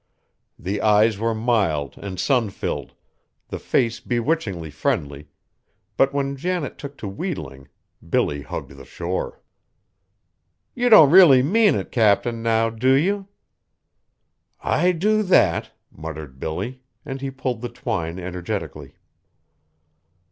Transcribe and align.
The 0.57 0.81
eyes 0.81 1.19
were 1.19 1.35
mild 1.35 1.95
and 1.99 2.19
sun 2.19 2.49
filled, 2.49 2.95
the 3.49 3.59
face 3.59 3.99
bewitchingly 3.99 4.71
friendly; 4.71 5.27
but 5.95 6.11
when 6.11 6.35
Janet 6.35 6.79
took 6.79 6.97
to 6.97 7.07
wheedling, 7.07 7.67
Billy 8.09 8.41
hugged 8.41 8.71
the 8.71 8.83
shore. 8.83 9.39
"You 10.73 10.89
don't 10.89 11.11
really 11.11 11.43
mean 11.43 11.75
it, 11.75 11.91
Cap'n, 11.91 12.41
now, 12.41 12.71
do 12.71 12.93
you?" 12.93 13.27
"I 14.59 14.91
do 14.91 15.21
that!" 15.21 15.69
muttered 15.91 16.39
Billy, 16.39 16.81
and 17.05 17.21
he 17.21 17.29
pulled 17.29 17.61
the 17.61 17.69
twine 17.69 18.17
energetically. 18.17 18.95